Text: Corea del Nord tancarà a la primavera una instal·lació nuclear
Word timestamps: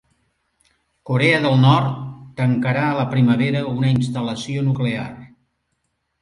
Corea 1.09 1.35
del 1.43 1.57
Nord 1.65 1.99
tancarà 2.39 2.87
a 2.87 2.95
la 3.01 3.05
primavera 3.13 3.61
una 3.75 3.93
instal·lació 3.99 4.65
nuclear 4.71 5.07